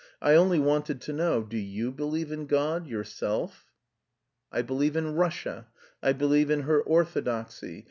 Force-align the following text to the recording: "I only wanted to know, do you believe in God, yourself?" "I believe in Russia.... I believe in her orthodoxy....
"I 0.19 0.33
only 0.33 0.57
wanted 0.57 0.99
to 1.01 1.13
know, 1.13 1.43
do 1.43 1.57
you 1.57 1.91
believe 1.91 2.31
in 2.31 2.47
God, 2.47 2.87
yourself?" 2.87 3.71
"I 4.51 4.63
believe 4.63 4.95
in 4.95 5.13
Russia.... 5.13 5.67
I 6.01 6.11
believe 6.13 6.49
in 6.49 6.61
her 6.61 6.81
orthodoxy.... 6.81 7.79